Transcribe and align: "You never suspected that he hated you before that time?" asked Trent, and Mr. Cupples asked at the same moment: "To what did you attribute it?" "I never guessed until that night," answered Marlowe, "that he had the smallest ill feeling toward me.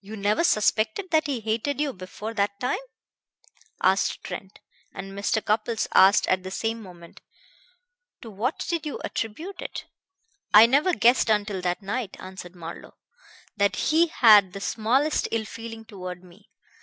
"You 0.00 0.16
never 0.16 0.44
suspected 0.44 1.10
that 1.10 1.26
he 1.26 1.40
hated 1.40 1.78
you 1.78 1.92
before 1.92 2.32
that 2.32 2.58
time?" 2.58 2.78
asked 3.82 4.24
Trent, 4.24 4.60
and 4.94 5.12
Mr. 5.12 5.44
Cupples 5.44 5.86
asked 5.92 6.26
at 6.28 6.42
the 6.42 6.50
same 6.50 6.80
moment: 6.82 7.20
"To 8.22 8.30
what 8.30 8.60
did 8.66 8.86
you 8.86 8.98
attribute 9.04 9.60
it?" 9.60 9.84
"I 10.54 10.64
never 10.64 10.94
guessed 10.94 11.28
until 11.28 11.60
that 11.60 11.82
night," 11.82 12.16
answered 12.18 12.56
Marlowe, 12.56 12.96
"that 13.54 13.76
he 13.76 14.06
had 14.06 14.54
the 14.54 14.60
smallest 14.62 15.28
ill 15.30 15.44
feeling 15.44 15.84
toward 15.84 16.24
me. 16.24 16.48